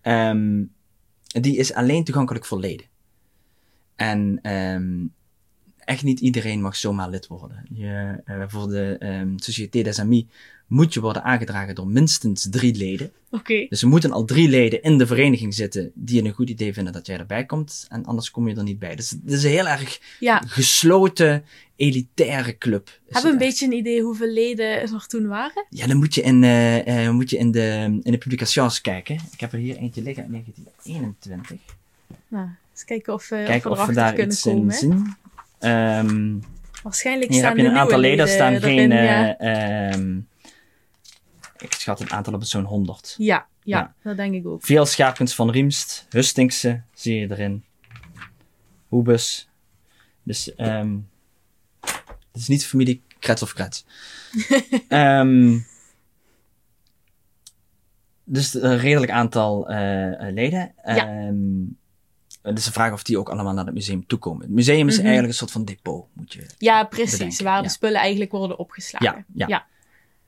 Ehm, 0.00 0.62
die 1.26 1.56
is 1.56 1.72
alleen 1.74 2.04
toegankelijk 2.04 2.44
voor 2.44 2.58
leden. 2.60 2.86
En 3.96 4.38
ehm, 4.42 5.06
echt 5.78 6.02
niet 6.02 6.20
iedereen 6.20 6.60
mag 6.60 6.76
zomaar 6.76 7.08
lid 7.10 7.26
worden. 7.26 7.66
Je, 7.72 8.20
eh, 8.24 8.42
voor 8.46 8.68
de 8.68 8.96
ehm 8.98 9.32
Société 9.36 9.82
des 9.82 9.98
Amis 9.98 10.24
moet 10.66 10.94
je 10.94 11.00
worden 11.00 11.22
aangedragen 11.24 11.74
door 11.74 11.86
minstens 11.86 12.46
drie 12.50 12.74
leden. 12.74 13.12
Oké. 13.30 13.66
Dus 13.68 13.82
er 13.82 13.88
moeten 13.88 14.12
al 14.12 14.24
drie 14.24 14.48
leden 14.48 14.82
in 14.82 14.98
de 14.98 15.06
vereniging 15.06 15.54
zitten 15.54 15.90
die 15.94 16.16
het 16.16 16.26
een 16.26 16.32
goed 16.32 16.50
idee 16.50 16.72
vinden 16.72 16.92
dat 16.92 17.06
jij 17.06 17.18
erbij 17.18 17.44
komt. 17.44 17.86
En 17.88 18.04
anders 18.04 18.30
kom 18.30 18.48
je 18.48 18.54
er 18.56 18.62
niet 18.62 18.78
bij. 18.78 18.96
Dus 18.96 19.10
het 19.10 19.20
is 19.24 19.44
een 19.44 19.50
heel 19.50 19.68
erg 19.68 20.00
Ja. 20.20 20.42
gesloten, 20.46 21.44
elitaire 21.76 22.58
club. 22.58 23.00
Hebben 23.04 23.22
we 23.22 23.28
een 23.30 23.48
beetje 23.48 23.66
een 23.66 23.72
idee 23.72 24.02
hoeveel 24.02 24.28
leden 24.32 24.80
er 24.80 25.06
toen 25.06 25.26
waren? 25.26 25.66
Ja, 25.70 25.86
dan 25.86 25.96
moet 25.96 26.14
je 26.14 26.20
in, 26.22 26.44
eh, 26.44 27.06
eh, 27.06 27.12
moet 27.12 27.30
je 27.30 27.36
in, 27.38 27.50
de, 27.50 27.98
in 28.02 28.12
de 28.12 28.18
publications 28.18 28.80
kijken. 28.80 29.14
Ik 29.32 29.40
heb 29.40 29.52
er 29.52 29.58
hier 29.58 29.76
eentje 29.76 30.02
liggen 30.02 30.22
uit 30.22 30.32
1921. 30.32 31.76
Nou, 32.28 32.48
eens 32.72 32.84
kijken 32.84 33.12
of, 33.14 33.30
uh, 33.30 33.44
Kijken 33.44 33.70
of 33.70 33.78
of 33.78 33.86
we 33.86 33.92
we 33.92 33.98
daar 33.98 34.12
kunnen 34.12 34.32
iets 34.32 34.46
in 34.46 34.54
komen. 34.54 34.74
zien. 34.74 35.14
Ehm, 35.58 36.34
Waarschijnlijk 36.82 37.30
hier 37.30 37.38
staan 37.38 37.56
heb 37.56 37.64
je 37.64 37.70
een 37.72 37.76
aantal 37.78 37.98
leden. 37.98 38.28
Staan 38.28 38.52
erin, 38.52 38.78
geen... 38.78 38.92
eh, 38.92 39.04
ja. 39.04 39.36
ehm, 39.38 40.18
ik 41.64 41.72
schat 41.72 41.98
het 41.98 42.10
aantal 42.10 42.32
op 42.34 42.44
zo'n 42.44 42.64
100. 42.64 43.14
Ja, 43.18 43.46
ja, 43.62 43.78
Ja. 43.78 43.94
dat 44.02 44.16
denk 44.16 44.34
ik 44.34 44.46
ook. 44.46 44.64
Veel 44.64 44.86
Schaapkens 44.86 45.34
van 45.34 45.50
Riemst, 45.50 46.06
Hustingse 46.10 46.82
zie 46.94 47.14
je 47.20 47.30
erin. 47.30 47.64
Hoebus. 48.88 49.48
Dus 50.22 50.54
ehm 50.54 50.96
het 52.32 52.42
is 52.42 52.48
niet 52.48 52.66
familie 52.66 53.02
Krets 53.18 53.42
of 53.42 53.52
Krets. 53.52 53.84
Ehm 54.88 55.58
dus 58.24 58.54
een 58.54 58.78
redelijk 58.78 59.12
aantal 59.12 59.68
eh, 59.68 60.26
eh, 60.28 60.34
leden. 60.34 60.72
Ja. 60.84 60.96
Ehm 61.08 61.36
het 62.42 62.58
is 62.58 62.64
de 62.64 62.72
vraag 62.72 62.92
of 62.92 63.02
die 63.02 63.18
ook 63.18 63.28
allemaal 63.28 63.52
naar 63.54 63.64
het 63.64 63.74
museum 63.74 64.06
toekomen. 64.06 64.42
Het 64.42 64.50
museum 64.50 64.86
is 64.88 64.94
Mhm. 64.94 65.00
eigenlijk 65.02 65.28
een 65.32 65.38
soort 65.38 65.50
van 65.50 65.64
depot, 65.64 66.06
moet 66.12 66.32
je 66.32 66.46
Ja, 66.58 66.84
precies. 66.84 67.10
bedenken, 67.12 67.44
Waar 67.44 67.56
ja. 67.56 67.62
de 67.62 67.68
spullen 67.68 68.00
eigenlijk 68.00 68.30
worden 68.30 68.58
opgeslagen. 68.58 69.24
Ja, 69.34 69.46
ja. 69.46 69.66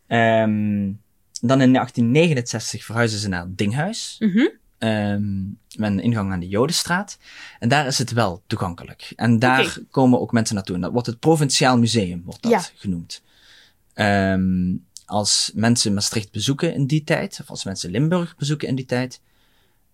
ja. 0.07 0.43
Ehm, 0.43 0.93
dan 1.41 1.61
in 1.61 1.73
1869 1.73 2.85
verhuizen 2.85 3.19
ze 3.19 3.29
naar 3.29 3.41
het 3.43 3.59
Dinghuis. 3.59 4.17
Mhm. 4.19 4.47
ehm, 4.79 5.43
met 5.77 5.91
een 5.91 6.01
ingang 6.01 6.33
aan 6.33 6.41
de 6.41 6.49
Jodenstraat. 6.49 7.19
En 7.59 7.69
daar 7.69 7.87
is 7.87 7.99
het 7.99 8.13
wel 8.13 8.43
toegankelijk. 8.47 9.13
En 9.17 9.39
daar 9.39 9.79
komen 9.91 10.21
ook 10.21 10.33
mensen 10.33 10.55
naartoe. 10.55 10.75
En 10.75 10.81
dat 10.81 10.93
wordt 10.93 11.07
het 11.07 11.19
Provinciaal 11.19 11.79
Museum, 11.79 12.23
wordt 12.25 12.43
dat 12.43 12.53
Ja. 12.53 12.61
genoemd. 12.75 13.23
Ehm, 13.95 14.75
als 15.05 15.51
mensen 15.55 15.95
Maastricht 15.95 16.33
bezoeken 16.33 16.75
in 16.75 16.87
die 16.87 17.05
tijd, 17.05 17.39
of 17.41 17.51
als 17.51 17.65
mensen 17.65 17.91
Limburg 17.91 18.37
bezoeken 18.37 18.69
in 18.69 18.75
die 18.75 18.85
tijd, 18.87 19.21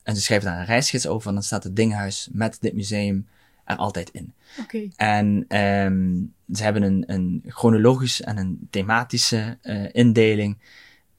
en 0.02 0.16
ze 0.16 0.22
schrijven 0.22 0.50
daar 0.50 0.58
een 0.60 0.66
reisgids 0.66 1.06
over, 1.06 1.32
dan 1.32 1.42
staat 1.42 1.64
het 1.64 1.76
Dinghuis 1.76 2.28
met 2.32 2.56
dit 2.60 2.74
museum 2.74 3.26
er 3.64 3.76
altijd 3.76 4.10
in. 4.10 4.32
Oké. 4.60 4.88
En 4.96 5.44
ehm 5.48 6.14
ze 6.56 6.62
hebben 6.62 6.82
een, 6.82 7.04
een 7.06 7.42
chronologisch 7.46 8.20
en 8.22 8.36
een 8.36 8.68
thematische 8.70 9.58
eh, 9.62 9.84
indeling. 9.92 10.58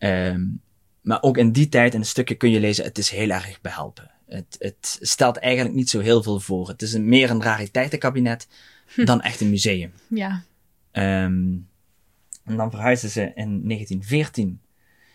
Ehm 0.03 0.41
maar 1.01 1.21
ook 1.21 1.37
in 1.37 1.51
die 1.51 1.69
tijd 1.69 1.93
in 1.93 1.99
de 1.99 2.05
stukken 2.05 2.37
kun 2.37 2.49
je 2.49 2.59
lezen, 2.59 2.83
het 2.83 2.97
is 2.97 3.09
heel 3.09 3.29
erg 3.29 3.61
behelpen. 3.61 4.11
Het, 4.25 4.55
het 4.59 4.97
stelt 5.01 5.37
eigenlijk 5.37 5.75
niet 5.75 5.89
zo 5.89 5.99
heel 5.99 6.23
veel 6.23 6.39
voor. 6.39 6.67
Het 6.67 6.81
is 6.81 6.93
een, 6.93 7.09
meer 7.09 7.29
een 7.29 7.43
rariteitenkabinet 7.43 8.47
dan 8.95 9.21
echt 9.21 9.41
een 9.41 9.49
museum. 9.49 9.91
Ja. 10.07 10.43
Ehm 10.91 11.55
en 12.43 12.55
dan 12.57 12.71
verhuizen 12.71 13.09
ze 13.09 13.21
in 13.21 13.67
1914 13.67 14.61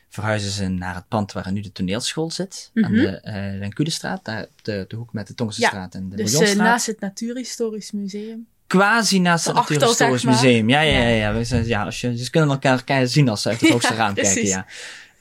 verhuizen 0.08 0.50
ze 0.50 0.68
naar 0.68 0.94
het 0.94 1.08
pand 1.08 1.32
waar 1.32 1.52
nu 1.52 1.60
de 1.60 1.72
toneelschool 1.72 2.30
zit. 2.30 2.70
Aan 2.74 2.92
Mhm. 2.92 3.02
de 3.02 3.20
uh, 3.24 3.58
Lencudestraat, 3.58 4.24
daar 4.24 4.42
op 4.42 4.64
de, 4.64 4.84
de 4.88 4.96
hoek 4.96 5.12
met 5.12 5.26
de 5.26 5.34
Tongensestraat 5.34 5.94
en 5.94 6.08
de 6.08 6.16
Dus 6.16 6.30
Bouillonstraat 6.30 6.66
naast 6.66 6.86
het 6.86 7.00
Natuurhistorisch 7.00 7.92
Museum. 7.92 8.46
Quasi 8.68 9.18
naast 9.18 9.44
het 9.46 9.54
Natuurhistorisch 9.54 10.20
zeg 10.22 10.32
maar. 10.32 10.42
Museum. 10.42 10.68
Ja, 10.68 10.80
ja, 10.80 10.98
Ja. 10.98 11.08
ja. 11.08 11.32
We 11.34 11.44
zijn, 11.44 11.66
ja 11.66 11.84
als 11.84 12.00
je, 12.00 12.18
ze 12.18 12.30
kunnen 12.30 12.60
elkaar 12.62 13.06
zien 13.06 13.28
als 13.28 13.42
ze 13.42 13.48
uit 13.48 13.60
het 13.60 13.70
hoogste 13.74 13.94
raam 13.94 14.14
kijken. 14.14 14.46
Ja. 14.46 14.66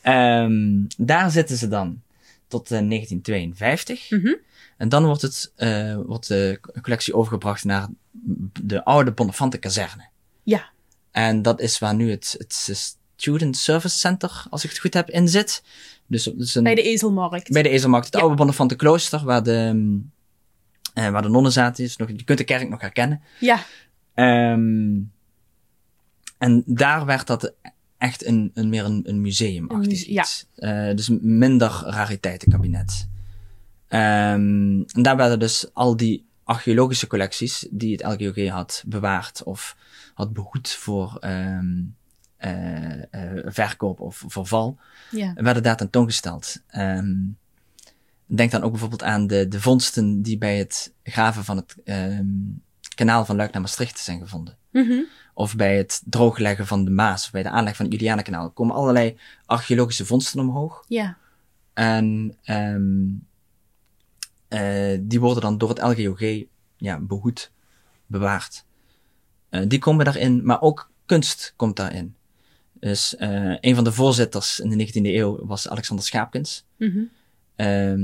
Ehm, 0.01 0.83
daar 0.97 1.31
zitten 1.31 1.57
ze 1.57 1.67
dan 1.67 2.01
tot 2.47 2.71
eh, 2.71 2.79
1952. 2.89 4.09
Mhm. 4.09 4.33
En 4.77 4.89
dan 4.89 5.05
wordt, 5.05 5.21
het, 5.21 5.51
eh, 5.55 5.95
wordt 6.05 6.27
de 6.27 6.59
collectie 6.81 7.13
overgebracht 7.15 7.63
naar 7.63 7.87
de 8.61 8.83
oude 8.85 9.11
Bonnefante 9.11 9.57
kazerne. 9.57 10.05
Ja. 10.43 10.65
En 11.11 11.41
dat 11.41 11.59
is 11.61 11.79
waar 11.79 11.95
nu 11.95 12.11
het, 12.11 12.35
het 12.37 12.69
Student 13.15 13.57
Service 13.57 13.97
Center, 13.97 14.43
als 14.49 14.63
ik 14.63 14.69
het 14.69 14.79
goed 14.79 14.93
heb, 14.93 15.09
in 15.09 15.27
zit. 15.27 15.63
Dus, 16.07 16.23
dus 16.23 16.55
een, 16.55 16.63
Bij 16.63 16.75
de 16.75 16.81
Ezelmarkt. 16.81 17.49
bij 17.51 17.63
de 17.63 17.69
Ezelmarkt, 17.69 18.05
het 18.05 18.15
Ja. 18.15 18.21
oude 18.21 18.35
Bonnefante 18.35 18.75
klooster, 18.75 19.23
waar 19.23 19.43
de, 19.43 19.99
eh, 20.97 21.09
waar 21.09 21.21
de 21.21 21.29
nonnen 21.29 21.51
zaten. 21.51 21.83
Is 21.83 21.97
nog, 21.97 22.09
je 22.09 22.23
kunt 22.23 22.37
de 22.37 22.43
kerk 22.43 22.69
nog 22.69 22.81
herkennen. 22.81 23.21
Ja. 23.39 23.59
Ehm 24.13 24.95
en 26.37 26.63
daar 26.65 27.05
werd 27.05 27.27
dat 27.27 27.53
echt 27.97 28.25
een, 28.25 28.51
een 28.53 28.69
meer 28.69 28.85
een, 28.85 29.01
een 29.09 29.21
museumachtig 29.21 30.05
ja. 30.05 30.21
iets. 30.21 30.45
Eh, 30.55 30.95
dus 30.95 31.09
minder 31.21 31.69
rariteitenkabinet. 31.69 33.07
Ehm, 33.87 34.81
en 34.81 35.01
daar 35.01 35.15
werden 35.17 35.39
dus 35.39 35.69
al 35.73 35.97
die 35.97 36.25
archeologische 36.43 37.07
collecties 37.07 37.67
die 37.69 37.91
het 37.91 38.21
LGOG 38.21 38.47
had 38.47 38.83
bewaard 38.87 39.43
of 39.43 39.75
had 40.13 40.33
behoed 40.33 40.69
voor 40.69 41.17
ehm, 41.19 41.83
eh, 42.37 42.91
verkoop 43.45 43.99
of 43.99 44.23
verval, 44.27 44.77
Ja. 45.11 45.33
werden 45.33 45.63
daar 45.63 45.77
tentoongesteld. 45.77 46.61
Denk 48.35 48.51
dan 48.51 48.63
ook 48.63 48.71
bijvoorbeeld 48.71 49.03
aan 49.03 49.27
de, 49.27 49.47
de 49.47 49.61
vondsten 49.61 50.21
die 50.21 50.37
bij 50.37 50.57
het 50.57 50.93
graven 51.03 51.43
van 51.43 51.57
het 51.57 51.75
ehm, 51.83 52.25
kanaal 52.95 53.25
van 53.25 53.35
Luik 53.35 53.51
naar 53.51 53.61
Maastricht 53.61 53.99
zijn 53.99 54.19
gevonden. 54.19 54.57
Mhm. 54.71 54.99
Of 55.33 55.55
bij 55.55 55.77
het 55.77 56.01
droogleggen 56.05 56.67
van 56.67 56.85
de 56.85 56.91
Maas, 56.91 57.25
of 57.25 57.31
bij 57.31 57.43
de 57.43 57.49
aanleg 57.49 57.75
van 57.75 57.85
het 57.85 57.93
Julianenkanaal. 57.93 58.45
Er 58.45 58.51
komen 58.51 58.75
allerlei 58.75 59.17
archeologische 59.45 60.05
vondsten 60.05 60.39
omhoog. 60.39 60.83
Ja. 60.87 61.17
En 61.73 62.37
ehm 62.43 63.05
eh, 64.47 64.97
die 65.01 65.19
worden 65.19 65.41
dan 65.41 65.57
door 65.57 65.69
het 65.69 65.81
LGOG 65.81 66.45
ja, 66.77 66.99
behoed, 66.99 67.51
bewaard. 68.05 68.65
Eh, 69.49 69.61
die 69.67 69.79
komen 69.79 70.05
daarin, 70.05 70.45
maar 70.45 70.61
ook 70.61 70.91
kunst 71.05 71.53
komt 71.55 71.75
daarin. 71.75 72.15
Dus 72.73 73.15
eh, 73.15 73.55
een 73.59 73.75
van 73.75 73.83
de 73.83 73.91
voorzitters 73.91 74.59
in 74.59 74.69
de 74.69 74.87
19e 74.87 75.01
eeuw 75.01 75.45
was 75.45 75.69
Alexander 75.69 76.05
Schaapkens. 76.05 76.65
Mhm. 76.77 77.03
Ehm, 77.57 77.99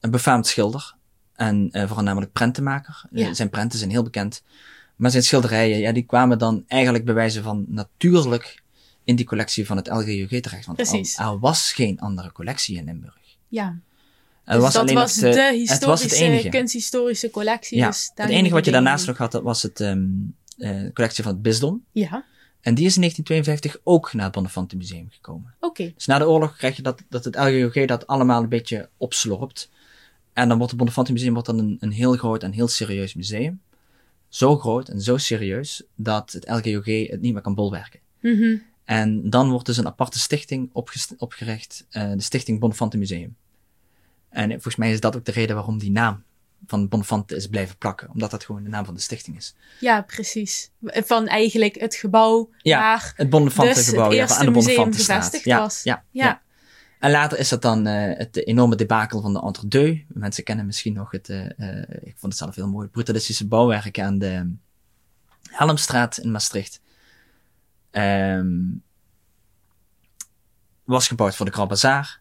een 0.00 0.10
befaamd 0.10 0.46
schilder. 0.46 0.94
En 1.34 1.68
eh, 1.70 1.86
vooral 1.86 2.04
namelijk 2.04 2.32
prentenmaker. 2.32 3.04
Eh, 3.12 3.22
Ja. 3.26 3.34
zijn 3.34 3.50
prenten 3.50 3.78
zijn 3.78 3.90
heel 3.90 4.02
bekend. 4.02 4.42
Maar 4.96 5.10
zijn 5.10 5.22
schilderijen, 5.22 5.78
ja, 5.78 5.92
die 5.92 6.02
kwamen 6.02 6.38
dan 6.38 6.64
eigenlijk 6.66 7.04
bij 7.04 7.14
wijze 7.14 7.42
van 7.42 7.64
natuurlijk 7.68 8.62
in 9.04 9.16
die 9.16 9.26
collectie 9.26 9.66
van 9.66 9.76
het 9.76 9.88
LGUG 9.88 10.40
terecht. 10.40 10.66
Want 10.66 10.76
Precies. 10.76 11.16
Er, 11.18 11.24
er 11.24 11.38
was 11.38 11.72
geen 11.72 12.00
andere 12.00 12.32
collectie 12.32 12.76
in 12.76 12.84
Limburg. 12.84 13.16
Ja. 13.48 13.78
Dus 14.44 14.56
was 14.56 14.72
dat 14.72 14.82
alleen 14.82 14.94
was 14.94 15.14
de, 15.14 15.26
het 15.26 15.36
was 15.84 16.02
het 16.02 16.10
historische, 16.10 16.24
enige. 16.24 16.48
kunsthistorische 16.48 17.30
collectie. 17.30 17.78
Ja, 17.78 17.86
dus 17.86 18.10
het 18.14 18.28
enige 18.28 18.54
wat 18.54 18.64
je 18.64 18.70
daarnaast 18.70 19.06
nog 19.06 19.18
had, 19.18 19.32
dat 19.32 19.42
was 19.42 19.62
het, 19.62 19.80
ehm, 19.80 20.04
eh, 20.58 20.92
collectie 20.92 21.24
van 21.24 21.32
het 21.32 21.42
bisdom. 21.42 21.84
Ja, 21.92 22.24
En 22.62 22.74
die 22.74 22.86
is 22.86 22.94
in 22.94 23.00
1952 23.00 23.80
ook 23.84 24.12
naar 24.12 24.24
het 24.24 24.34
Bonnefante 24.34 24.76
Museum 24.76 25.08
gekomen. 25.10 25.54
oké. 25.60 25.92
Dus 25.94 26.06
na 26.06 26.18
de 26.18 26.28
oorlog 26.28 26.56
krijg 26.56 26.76
je 26.76 26.82
dat, 26.82 27.02
dat 27.08 27.24
het 27.24 27.36
LGOG 27.36 27.86
dat 27.86 28.06
allemaal 28.06 28.42
een 28.42 28.48
beetje 28.48 28.88
opslorpt. 28.96 29.70
En 30.32 30.48
dan 30.48 30.56
wordt 30.56 30.70
het 30.70 30.80
Bonnefante 30.80 31.12
Museum 31.12 31.32
wordt 31.32 31.48
dan 31.48 31.58
een, 31.58 31.76
een 31.80 31.90
heel 31.90 32.16
groot 32.16 32.42
en 32.42 32.52
heel 32.52 32.68
serieus 32.68 33.14
museum. 33.14 33.60
Zo 34.28 34.58
groot 34.58 34.88
en 34.88 35.00
zo 35.00 35.16
serieus 35.16 35.82
dat 35.94 36.32
het 36.32 36.48
LGOG 36.48 36.86
het 37.08 37.20
niet 37.20 37.32
meer 37.32 37.42
kan 37.42 37.54
bolwerken. 37.54 38.00
Mhm. 38.20 38.56
En 38.84 39.30
dan 39.30 39.50
wordt 39.50 39.66
dus 39.66 39.76
een 39.76 39.86
aparte 39.86 40.18
stichting 40.18 40.70
opgericht, 41.18 41.86
eh, 41.90 42.10
de 42.12 42.20
Stichting 42.20 42.60
Bonnefante 42.60 42.98
Museum. 42.98 43.36
En 44.28 44.50
volgens 44.50 44.76
mij 44.76 44.92
is 44.92 45.00
dat 45.00 45.16
ook 45.16 45.24
de 45.24 45.32
reden 45.32 45.54
waarom 45.54 45.78
die 45.78 45.90
naam 45.90 46.22
van 46.66 46.88
Bonnefante 46.88 47.36
is 47.36 47.46
blijven 47.46 47.76
plakken. 47.76 48.10
Omdat 48.10 48.30
dat 48.30 48.44
gewoon 48.44 48.62
de 48.62 48.68
naam 48.68 48.84
van 48.84 48.94
de 48.94 49.00
stichting 49.00 49.36
is. 49.36 49.54
Ja, 49.80 50.02
precies. 50.02 50.70
Van 50.82 51.26
eigenlijk 51.26 51.74
het 51.80 51.94
gebouw 51.94 52.50
Ja, 52.58 52.78
waar 52.78 53.12
Het 53.16 53.30
Bonnefante 53.30 53.74
Dus 53.74 53.86
het 53.86 53.94
gebouw, 53.94 54.12
ja, 54.12 54.20
eerste 54.20 54.38
aan 54.38 54.46
de 54.46 54.50
Bonnefantestraat. 54.50 55.16
gevestigd 55.16 55.44
ja, 55.44 55.58
was. 55.58 55.82
Ja, 55.82 56.04
Ja. 56.10 56.24
ja. 56.24 56.42
En 57.02 57.10
later 57.10 57.38
is 57.38 57.48
dat 57.48 57.62
dan 57.62 57.86
eh, 57.86 58.18
het 58.18 58.46
enorme 58.46 58.76
debakel 58.76 59.20
van 59.20 59.32
de 59.32 59.40
Entre-deux. 59.40 60.04
Mensen 60.08 60.44
kennen 60.44 60.66
misschien 60.66 60.92
nog 60.92 61.10
het, 61.10 61.28
eh, 61.28 61.58
eh, 61.58 61.88
ik 61.88 62.14
vond 62.16 62.32
het 62.32 62.36
zelf 62.36 62.54
heel 62.54 62.68
mooi, 62.68 62.88
brutalistische 62.88 63.46
bouwwerk 63.46 64.00
aan 64.00 64.18
de 64.18 64.54
Helmstraat 65.50 66.18
in 66.18 66.30
Maastricht. 66.30 66.80
Ehm, 67.90 68.50
was 70.84 71.08
gebouwd 71.08 71.36
voor 71.36 71.46
de 71.46 71.52
Grand 71.52 71.68
Bazaar. 71.68 72.20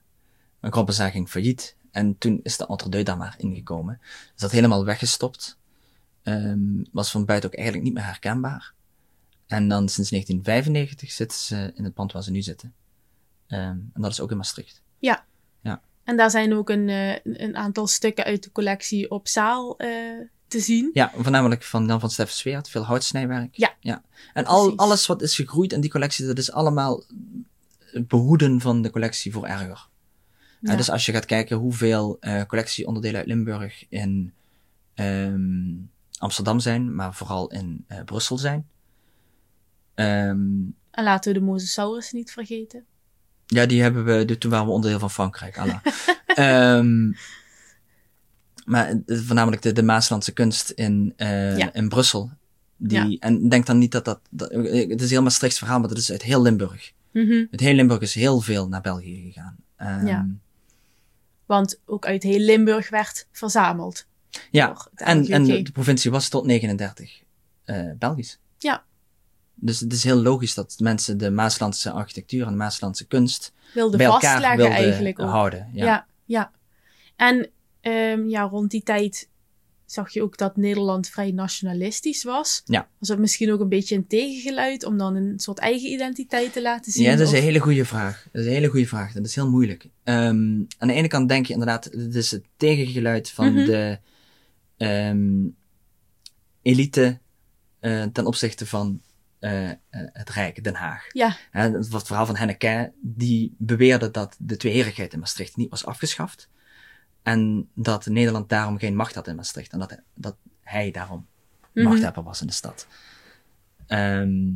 De 0.60 0.72
Grand 0.72 0.86
Bazaar 0.86 1.12
ging 1.12 1.30
failliet. 1.30 1.76
En 1.92 2.18
toen 2.18 2.40
is 2.44 2.58
de 2.58 2.68
Entre-deux 2.68 3.04
daar 3.04 3.18
maar 3.18 3.36
ingekomen. 3.38 4.00
Is 4.36 4.42
dat 4.42 4.52
helemaal 4.52 4.86
weggestopt. 4.86 5.58
Ehm, 6.24 6.84
was 6.92 7.12
van 7.12 7.26
buiten 7.26 7.50
ook 7.50 7.56
eigenlijk 7.56 7.86
niet 7.86 7.94
meer 7.96 8.06
herkenbaar. 8.06 8.74
En 9.48 9.68
dan 9.68 9.90
sinds 9.90 10.10
1995 10.10 11.12
zitten 11.12 11.38
ze 11.38 11.72
in 11.76 11.84
het 11.84 11.94
pand 11.94 12.12
waar 12.12 12.24
ze 12.24 12.32
nu 12.32 12.42
zitten. 12.42 12.74
Ehm, 13.48 13.78
en 13.94 14.02
dat 14.02 14.12
is 14.12 14.20
ook 14.20 14.32
in 14.32 14.38
Maastricht. 14.38 14.82
En 16.04 16.18
daar 16.18 16.32
zijn 16.32 16.54
ook 16.54 16.70
een, 16.70 16.90
eh, 16.90 17.16
een 17.24 17.56
aantal 17.56 17.88
stukken 17.88 18.24
uit 18.24 18.44
de 18.44 18.52
collectie 18.52 19.12
op 19.12 19.28
zaal 19.28 19.78
eh, 19.78 19.90
te 20.48 20.60
zien. 20.60 20.90
Ja, 20.94 21.12
voornamelijk 21.16 21.64
van 21.64 21.86
Jan 21.86 22.00
van 22.00 22.10
Steffen 22.10 22.38
Sveert, 22.38 22.70
veel 22.70 22.84
houtsnijwerk. 22.84 23.56
Ja. 23.56 23.74
ja. 23.80 24.04
En 24.34 24.46
al, 24.46 24.62
Precies. 24.62 24.80
alles 24.80 25.08
wat 25.08 25.22
is 25.22 25.36
gegroeid 25.36 25.74
in 25.74 25.82
die 25.82 25.90
collectie, 25.90 26.26
dat 26.26 26.38
is 26.38 26.52
allemaal 26.52 27.04
behoeden 27.94 28.62
van 28.62 28.82
de 28.82 28.90
collectie 28.90 29.32
voor 29.32 29.46
erger. 29.46 29.88
Ja. 30.62 30.76
Dus 30.76 30.90
als 30.90 31.06
je 31.06 31.12
gaat 31.12 31.26
kijken 31.26 31.58
hoeveel 31.58 32.18
eh 32.20 32.44
collectieonderdelen 32.44 33.18
uit 33.20 33.28
Limburg 33.28 33.86
in 33.90 34.34
ehm, 34.94 35.72
Amsterdam 36.18 36.60
zijn, 36.60 36.96
maar 36.96 37.14
vooral 37.14 37.52
in 37.52 37.84
eh, 37.88 38.04
Brussel 38.04 38.38
zijn. 38.38 38.68
Ehm, 39.94 40.40
En 40.92 41.04
laten 41.04 41.34
we 41.34 41.40
de 41.40 41.46
Mosasaurus 41.46 42.12
niet 42.12 42.32
vergeten. 42.32 42.86
Ja, 43.46 43.66
die 43.66 43.82
hebben 43.82 44.06
we, 44.06 44.26
de- 44.26 44.38
toen 44.38 44.52
waren 44.52 44.66
we 44.66 44.72
onderdeel 44.72 45.00
van 45.00 45.12
Frankrijk. 45.12 45.56
Ehm 46.26 47.12
maar 48.66 48.88
eh, 49.06 49.18
voornamelijk 49.20 49.62
de, 49.62 49.72
de 49.72 49.84
Maaslandse 49.84 50.32
kunst 50.32 50.70
in, 50.70 51.14
Ja. 51.18 51.74
in 51.74 51.90
Brussel. 51.90 52.32
Die, 52.78 53.10
Ja. 53.12 53.18
En 53.20 53.50
denk 53.50 53.66
dan 53.66 53.78
niet 53.78 53.92
dat 53.92 54.06
dat, 54.06 54.20
dat- 54.30 54.52
Het 54.52 54.66
is 54.92 55.02
een 55.02 55.08
heel 55.08 55.22
Maastrichts 55.22 55.58
verhaal, 55.58 55.80
maar 55.80 55.90
dat 55.90 55.98
is 55.98 56.12
uit 56.12 56.22
heel 56.22 56.42
Limburg. 56.42 56.92
Mhm. 57.12 57.46
Uit 57.52 57.60
heel 57.60 57.74
Limburg 57.74 58.02
is 58.02 58.14
heel 58.14 58.42
veel 58.42 58.68
naar 58.68 58.82
België 58.82 59.22
gegaan. 59.32 59.56
Ja. 60.08 60.28
Want 61.52 61.80
ook 61.86 62.06
uit 62.06 62.24
heel 62.24 62.40
Limburg 62.40 62.90
werd 62.90 63.28
verzameld. 63.32 64.06
ja. 64.52 64.88
En, 64.96 65.28
en 65.28 65.44
de 65.44 65.72
provincie 65.72 66.12
was 66.12 66.30
tot 66.30 66.46
39 66.46 67.22
eh, 67.64 67.92
Belgisch. 67.98 68.40
Ja. 68.58 68.84
Dus 69.56 69.80
het 69.80 69.94
is 69.94 70.04
heel 70.04 70.22
logisch 70.22 70.54
dat 70.54 70.76
mensen 70.80 71.18
de 71.18 71.30
Maaslandse 71.30 71.92
architectuur 71.92 72.46
en 72.46 72.52
de 72.52 72.58
Maaslandse 72.58 73.08
kunst 73.08 73.54
Wilde 73.74 73.98
bij 73.98 74.06
elkaar 74.06 74.22
vastleggen 74.22 74.58
wilden 74.58 74.76
eigenlijk 74.76 75.20
ook. 75.20 75.30
houden. 75.30 75.70
Ja. 75.74 75.86
Ja, 75.86 76.06
ja. 76.26 76.52
En 77.16 77.50
ehm, 77.82 78.28
ja, 78.28 78.42
rond 78.42 78.72
die 78.72 78.84
tijd 78.84 79.30
zag 79.92 80.14
je 80.14 80.22
ook 80.22 80.38
dat 80.38 80.58
Nederland 80.58 81.08
vrij 81.10 81.32
nationalistisch 81.32 82.24
was. 82.24 82.62
Ja. 82.66 82.88
Was 82.98 83.08
dat 83.08 83.20
misschien 83.20 83.52
ook 83.52 83.60
een 83.60 83.70
beetje 83.70 83.96
een 83.96 84.08
tegengeluid 84.08 84.84
om 84.86 84.98
dan 84.98 85.16
een 85.16 85.40
soort 85.40 85.60
eigen 85.60 85.90
identiteit 85.92 86.54
te 86.54 86.62
laten 86.62 86.92
zien? 86.92 87.04
Ja, 87.04 87.12
dat 87.12 87.20
is 87.20 87.28
Of- 87.28 87.34
een 87.34 87.44
hele 87.44 87.60
goede 87.60 87.86
vraag. 87.86 88.28
Dat 88.32 88.42
is 88.42 88.48
een 88.48 88.54
hele 88.54 88.68
goede 88.68 88.88
vraag. 88.88 89.14
Dat 89.14 89.26
is 89.26 89.36
heel 89.36 89.50
moeilijk. 89.50 89.86
Ehm, 90.04 90.62
aan 90.78 90.88
de 90.88 90.94
ene 90.94 91.08
kant 91.08 91.30
denk 91.30 91.46
je 91.46 91.54
inderdaad, 91.54 91.84
het 91.84 92.16
is 92.16 92.32
het 92.32 92.44
tegengeluid 92.58 93.30
van 93.30 93.54
Mhm. 93.54 93.66
de 93.66 94.00
ehm, 94.78 95.48
elite 96.62 97.20
eh, 97.80 98.04
ten 98.04 98.26
opzichte 98.26 98.66
van 98.66 99.02
eh, 99.40 99.70
eh, 99.70 99.76
het 99.90 100.30
Rijk, 100.30 100.64
Den 100.64 100.74
Haag. 100.76 101.06
Ja, 101.12 101.38
het 101.52 101.74
was 101.74 101.88
het 101.94 102.08
verhaal 102.08 102.26
van 102.26 102.36
Henneke, 102.36 102.92
die 103.02 103.56
beweerde 103.58 104.12
dat 104.12 104.36
de 104.40 104.58
tweeherigheid 104.58 105.14
in 105.14 105.20
Maastricht 105.20 105.56
niet 105.58 105.70
was 105.70 105.86
afgeschaft. 105.86 106.50
En 107.24 107.70
dat 107.74 108.06
Nederland 108.06 108.50
daarom 108.50 108.78
geen 108.78 108.96
macht 108.96 109.16
had 109.16 109.28
in 109.28 109.36
Maastricht. 109.36 109.72
En 109.72 109.80
dat, 109.80 109.98
dat 110.14 110.36
hij 110.62 110.92
daarom 110.92 111.28
Mhm. 111.74 111.88
machthebber 111.88 112.24
was 112.24 112.42
in 112.42 112.48
de 112.48 112.54
stad. 112.54 112.88
Ehm, 113.88 114.50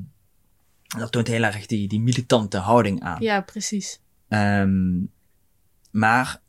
dat 0.87 1.11
toont 1.11 1.27
heel 1.27 1.43
erg 1.43 1.65
die, 1.65 1.87
die 1.87 1.99
militante 1.99 2.57
houding 2.57 3.01
aan. 3.01 3.21
ja, 3.21 3.41
precies. 3.41 3.99
Ehm, 4.27 4.99
maar 5.91 6.41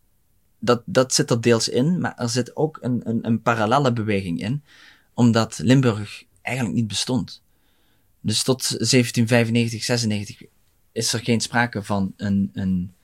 dat, 0.59 0.83
dat 0.85 1.15
zit 1.15 1.31
er 1.31 1.41
deels 1.41 1.69
in, 1.69 2.01
maar 2.01 2.15
er 2.17 2.29
zit 2.29 2.57
ook 2.57 2.79
een, 2.81 3.09
een, 3.09 3.27
een 3.27 3.43
parallelle 3.43 3.93
beweging 3.93 4.41
in, 4.41 4.63
omdat 5.15 5.59
Limburg 5.59 6.25
eigenlijk 6.43 6.77
niet 6.77 6.87
bestond. 6.87 7.43
Dus 8.21 8.43
tot 8.43 8.69
1795, 8.69 9.85
96 9.85 10.43
is 10.93 11.13
er 11.13 11.21
geen 11.21 11.41
sprake 11.41 11.83
van 11.83 12.13
een, 12.17 12.51
een, 12.53 12.95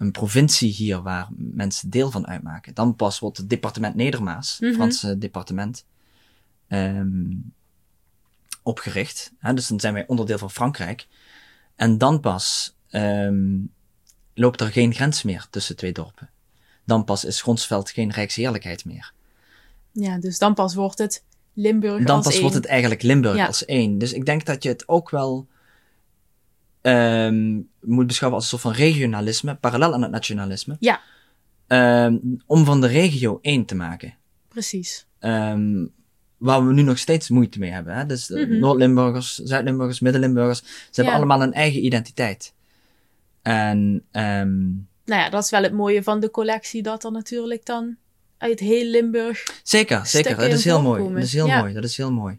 een 0.00 0.10
provincie 0.10 0.72
hier 0.72 1.02
waar 1.02 1.28
mensen 1.36 1.90
deel 1.90 2.10
van 2.10 2.26
uitmaken. 2.26 2.74
Dan 2.74 2.96
pas 2.96 3.18
wordt 3.18 3.36
het 3.36 3.50
departement 3.50 3.94
Nedermaas, 3.94 4.56
Mhm. 4.60 4.72
Franse 4.74 5.18
departement, 5.18 5.84
ehm, 6.68 7.32
opgericht. 8.62 9.32
Hè, 9.38 9.54
dus 9.54 9.66
dan 9.66 9.80
zijn 9.80 9.94
wij 9.94 10.06
onderdeel 10.06 10.38
van 10.38 10.50
Frankrijk. 10.50 11.06
En 11.76 11.98
dan 11.98 12.20
pas 12.20 12.74
ehm, 12.90 13.58
loopt 14.34 14.60
er 14.60 14.66
geen 14.70 14.94
grens 14.94 15.22
meer 15.22 15.46
tussen 15.50 15.76
twee 15.76 15.92
dorpen. 15.92 16.30
Dan 16.84 17.04
pas 17.04 17.24
is 17.24 17.42
Gronsveld 17.42 17.90
geen 17.90 18.10
rijksheerlijkheid 18.10 18.84
meer. 18.84 19.12
Ja, 19.92 20.18
dus 20.18 20.38
dan 20.38 20.54
pas 20.54 20.74
wordt 20.74 20.98
het 20.98 21.24
Limburg 21.54 22.04
Dan 22.04 22.16
als 22.16 22.24
pas 22.24 22.32
één. 22.32 22.42
wordt 22.42 22.56
het 22.56 22.66
eigenlijk 22.66 23.02
Limburg 23.02 23.36
Ja. 23.36 23.46
als 23.46 23.64
één. 23.64 23.98
Dus 23.98 24.12
ik 24.12 24.24
denk 24.24 24.44
dat 24.44 24.62
je 24.62 24.68
het 24.68 24.88
ook 24.88 25.10
wel 25.10 25.48
ehm, 26.80 27.60
moet 27.80 28.06
beschouwen 28.06 28.40
als 28.40 28.52
een 28.52 28.58
soort 28.58 28.74
van 28.76 28.84
regionalisme, 28.84 29.54
parallel 29.54 29.94
aan 29.94 30.02
het 30.02 30.10
nationalisme. 30.10 30.76
Ja. 30.80 31.00
Ehm, 31.66 32.16
om 32.46 32.64
van 32.64 32.80
de 32.80 32.86
regio 32.86 33.38
één 33.42 33.64
te 33.64 33.74
maken. 33.74 34.14
Precies. 34.48 35.06
Ehm, 35.18 35.86
waar 36.36 36.66
we 36.66 36.72
nu 36.72 36.82
nog 36.82 36.98
steeds 36.98 37.28
moeite 37.28 37.58
mee 37.58 37.70
hebben. 37.70 37.94
Hè? 37.94 38.06
Dus 38.06 38.26
de 38.26 38.46
Mhm. 38.46 38.58
Noord-Limburgers, 38.58 39.34
Zuid-Limburgers, 39.38 40.00
Midden-Limburgers, 40.00 40.58
ze 40.58 40.64
hebben 40.92 41.14
allemaal 41.14 41.42
een 41.42 41.52
eigen 41.52 41.84
identiteit. 41.84 42.54
En 43.42 44.04
ehm, 44.10 44.58
Nou 45.04 45.22
ja, 45.22 45.30
dat 45.30 45.44
is 45.44 45.50
wel 45.50 45.62
het 45.62 45.72
mooie 45.72 46.02
van 46.02 46.20
de 46.20 46.30
collectie, 46.30 46.82
dat 46.82 47.04
er 47.04 47.12
natuurlijk 47.12 47.66
dan 47.66 47.96
uit 48.38 48.60
heel 48.60 48.84
Limburg... 48.84 49.60
zeker, 49.62 50.06
zeker, 50.06 50.36
dat 50.36 50.52
is 50.52 50.64
heel 50.64 50.82
mooi. 50.82 51.12
Dat 51.14 51.22
is 51.22 51.32
heel 51.32 51.46
Ja. 51.46 51.58
mooi, 51.60 51.72
dat 51.74 51.84
is 51.84 51.96
heel 51.96 52.12
mooi. 52.12 52.38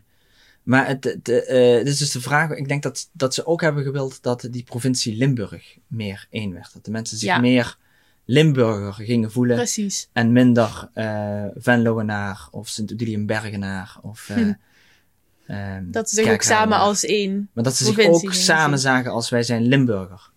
Maar 0.63 0.87
het, 0.87 1.03
het, 1.03 1.29
eh, 1.29 1.77
dit 1.77 1.87
is 1.87 1.97
dus 1.97 2.11
de 2.11 2.21
vraag, 2.21 2.51
ik 2.51 2.67
denk 2.67 2.83
dat, 2.83 3.09
dat 3.11 3.33
ze 3.33 3.45
ook 3.45 3.61
hebben 3.61 3.83
gewild 3.83 4.23
dat 4.23 4.47
die 4.51 4.63
provincie 4.63 5.15
Limburg 5.15 5.77
meer 5.87 6.27
één 6.29 6.53
werd. 6.53 6.73
Dat 6.73 6.85
de 6.85 6.91
mensen 6.91 7.17
zich 7.17 7.27
Ja. 7.29 7.39
meer 7.39 7.77
Limburger 8.25 9.05
gingen 9.05 9.31
voelen. 9.31 9.55
Precies. 9.55 10.09
En 10.13 10.31
minder 10.31 10.89
eh 10.93 11.45
Venloenaar 11.55 12.47
of 12.51 12.67
Sint-Odilium-Bergenaar 12.67 13.97
of... 14.01 14.29
eh, 14.29 14.35
Hm. 14.37 14.53
ehm, 15.47 15.91
Dat 15.91 16.09
ze 16.09 16.15
zich 16.15 16.31
ook 16.33 16.41
samen 16.41 16.77
als 16.77 17.05
één. 17.05 17.49
Maar 17.53 17.63
dat 17.63 17.75
ze 17.75 17.85
zich 17.85 18.05
ook 18.07 18.33
samen 18.33 18.79
zien. 18.79 18.87
zagen 18.91 19.11
als 19.11 19.29
wij 19.29 19.43
zijn 19.43 19.61
Limburger. 19.67 20.31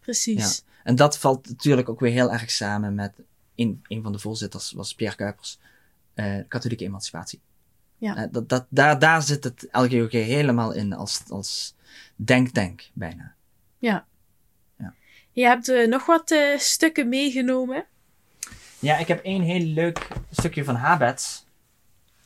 Precies. 0.00 0.62
En 0.84 0.96
dat 0.96 1.18
valt 1.18 1.48
natuurlijk 1.48 1.88
ook 1.88 2.00
weer 2.00 2.12
heel 2.12 2.32
erg 2.32 2.50
samen 2.50 2.94
met... 2.94 3.12
Een, 3.56 3.82
een 3.88 4.02
van 4.02 4.12
de 4.12 4.18
voorzitters 4.18 4.72
was 4.72 4.94
Pierre 4.94 5.16
Kuipers. 5.16 5.58
eh, 6.14 6.34
katholieke 6.48 6.84
emancipatie. 6.84 7.40
Ja. 8.02 8.16
Eh, 8.16 8.24
dat, 8.30 8.48
dat, 8.48 8.66
daar, 8.68 8.98
daar 8.98 9.22
zit 9.22 9.44
het 9.44 9.68
LGOG 9.70 10.10
helemaal 10.10 10.72
in 10.72 10.92
als, 10.92 11.22
als 11.28 11.74
denk-denk 12.16 12.90
bijna. 12.92 13.34
Je 15.34 15.44
hebt 15.46 15.68
eh, 15.68 15.88
nog 15.88 16.06
wat 16.06 16.30
eh, 16.30 16.58
stukken 16.58 17.08
meegenomen. 17.08 17.84
Ja, 18.78 18.96
ik 18.98 19.08
heb 19.08 19.24
één 19.24 19.42
heel 19.42 19.60
leuk 19.60 20.08
stukje 20.30 20.64
van 20.64 20.74
Habets. 20.74 21.44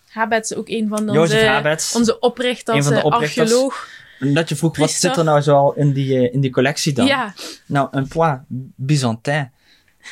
Habet 0.09 0.45
is 0.51 0.57
ook 0.57 0.69
een 0.69 0.89
van 0.89 1.11
onze, 1.11 1.47
Habets. 1.47 1.95
onze 1.95 2.19
oprichters, 2.19 2.77
Een 2.77 2.83
van 2.83 2.95
de 2.95 3.03
oprichters. 3.03 3.39
archeoloog. 3.39 3.89
Dat 4.19 4.49
je 4.49 4.57
vroeg, 4.57 4.77
wat 4.77 4.91
zit 4.91 5.17
er 5.17 5.25
nou 5.25 5.41
zo 5.41 5.57
al 5.57 5.75
in 5.75 5.93
die, 5.93 6.31
in 6.31 6.41
die 6.41 6.51
collectie 6.51 6.93
dan? 6.93 7.07
Ja, 7.07 7.35
Nou, 7.67 7.89
een 7.91 8.09
pois 8.09 8.39
byzantin. 8.77 9.51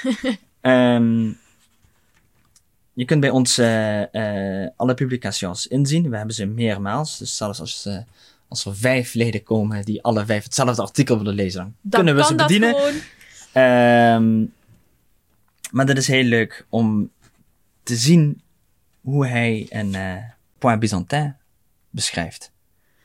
Ehm, 0.61 1.33
je 2.95 3.05
kunt 3.05 3.21
bij 3.21 3.31
ons 3.31 3.59
eh, 3.59 4.63
eh, 4.63 4.71
alle 4.77 4.95
publicaties 4.95 5.67
inzien. 5.67 6.11
We 6.11 6.17
hebben 6.17 6.35
ze 6.35 6.47
meermaals. 6.47 7.19
Dus 7.19 7.37
zelfs 7.37 7.61
als, 7.61 7.87
eh, 7.87 7.99
als 8.49 8.65
er 8.65 8.77
vijf 8.77 9.15
leden 9.15 9.43
komen 9.43 9.85
die 9.85 10.03
alle 10.03 10.25
vijf 10.25 10.45
hetzelfde 10.45 10.83
artikel 10.83 11.19
willen 11.19 11.35
lezen, 11.35 11.61
dan, 11.61 11.75
dan 11.81 12.05
kunnen 12.05 12.17
we 12.17 12.25
ze 12.25 12.35
bedienen. 12.35 12.75
Ehm, 13.53 14.45
maar 15.71 15.87
dat 15.87 15.97
is 15.97 16.07
heel 16.07 16.25
leuk 16.25 16.67
om 16.69 17.11
te 17.83 17.97
zien 17.97 18.43
hoe 19.01 19.27
hij 19.27 19.67
een 19.69 19.95
eh 19.95 20.17
point 20.59 20.81
byzantin 20.81 21.37
beschrijft. 21.91 22.53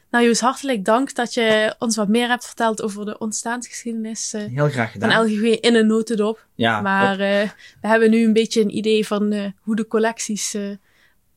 Nou 0.10 0.26
Joos, 0.26 0.40
hartelijk 0.40 0.86
dank 0.86 1.16
dat 1.16 1.34
je 1.34 1.76
ons 1.80 1.96
wat 1.96 2.08
meer 2.08 2.28
hebt 2.28 2.46
verteld 2.46 2.82
over 2.82 3.06
de 3.06 3.18
ontstaansgeschiedenis 3.18 4.34
eh, 4.34 4.46
Heel 4.46 4.70
graag 4.70 4.92
van 4.92 5.02
gedaan. 5.02 5.26
LGG 5.26 5.42
in 5.42 5.76
een 5.76 5.88
notendop. 5.88 6.46
ja, 6.56 6.82
Maar 6.82 7.12
eh, 7.12 7.50
we 7.82 7.88
hebben 7.88 8.10
nu 8.10 8.26
een 8.26 8.34
beetje 8.34 8.62
een 8.62 8.78
idee 8.78 9.08
van 9.08 9.32
eh, 9.32 9.46
hoe 9.60 9.76
de 9.76 9.88
collecties 9.88 10.54
eh, 10.54 10.70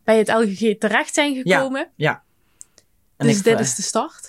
bij 0.04 0.18
het 0.18 0.28
LGG 0.28 0.78
terecht 0.78 1.14
zijn 1.14 1.34
gekomen. 1.34 1.88
en 3.16 3.26
dus 3.26 3.38
ik, 3.38 3.44
dit 3.44 3.60
is 3.60 3.74
de 3.74 3.82
start. 3.82 4.28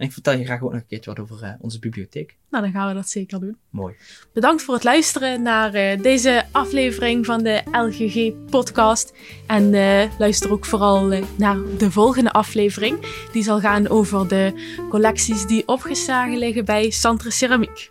En 0.00 0.06
ik 0.06 0.12
vertel 0.12 0.38
je 0.38 0.44
graag 0.44 0.62
ook 0.62 0.72
nog 0.72 0.80
een 0.80 0.86
keertje 0.86 1.10
wat 1.10 1.20
over 1.20 1.42
eh, 1.42 1.52
onze 1.60 1.78
bibliotheek. 1.78 2.36
Nou, 2.50 2.64
dan 2.64 2.72
gaan 2.72 2.88
we 2.88 2.94
dat 2.94 3.08
zeker 3.08 3.40
doen. 3.40 3.56
Mooi. 3.70 3.94
Bedankt 4.32 4.62
voor 4.62 4.74
het 4.74 4.84
luisteren 4.84 5.42
naar 5.42 5.74
eh, 5.74 6.02
deze 6.02 6.44
aflevering 6.52 7.26
van 7.26 7.42
de 7.42 7.62
LGG 7.72 8.32
podcast. 8.50 9.14
En 9.46 9.74
eh, 9.74 10.18
luister 10.18 10.52
ook 10.52 10.64
vooral 10.64 11.24
naar 11.36 11.56
de 11.78 11.90
volgende 11.90 12.32
aflevering. 12.32 13.26
Die 13.32 13.42
zal 13.42 13.60
gaan 13.60 13.88
over 13.88 14.28
de 14.28 14.52
collecties 14.88 15.46
die 15.46 15.68
opgeslagen 15.68 16.38
liggen 16.38 16.64
bij 16.64 16.90
Centre 16.90 17.30
Ceramiek. 17.30 17.90